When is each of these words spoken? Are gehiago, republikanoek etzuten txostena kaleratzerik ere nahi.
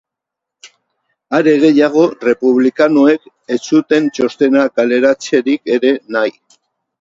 Are 1.39 1.51
gehiago, 1.63 2.05
republikanoek 2.29 3.29
etzuten 3.57 4.09
txostena 4.17 4.65
kaleratzerik 4.81 5.73
ere 5.77 5.95
nahi. 6.19 6.35